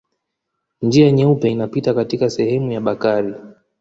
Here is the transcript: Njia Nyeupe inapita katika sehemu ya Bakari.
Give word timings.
Njia 0.81 1.11
Nyeupe 1.11 1.49
inapita 1.49 1.93
katika 1.93 2.29
sehemu 2.29 2.71
ya 2.71 2.81
Bakari. 2.81 3.33